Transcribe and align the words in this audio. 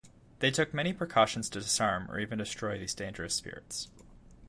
They 0.39 0.49
took 0.49 0.73
many 0.73 0.93
precautions 0.93 1.47
to 1.51 1.59
disarm 1.59 2.09
or 2.09 2.19
even 2.19 2.39
destroy 2.39 2.79
these 2.79 2.95
dangerous 2.95 3.35
spirits. 3.35 3.87